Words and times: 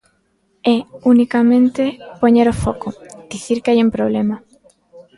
É 0.75 0.77
unicamente 1.11 1.83
poñer 2.21 2.47
o 2.53 2.59
foco, 2.63 2.89
dicir 3.31 3.57
que 3.61 3.71
hai 3.71 3.79
un 3.85 3.93
problema. 3.97 4.35